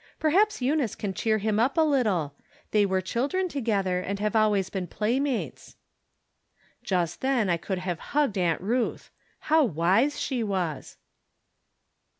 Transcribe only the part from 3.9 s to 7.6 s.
and have always been playmates." Just then I